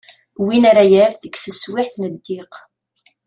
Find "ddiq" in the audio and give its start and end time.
2.13-2.53